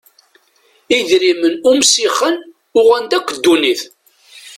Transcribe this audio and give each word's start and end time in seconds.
Idrimen 0.97 1.53
umsixen 1.71 2.35
uɣen-d 2.79 3.11
akk 3.17 3.29
ddunit. 3.35 3.81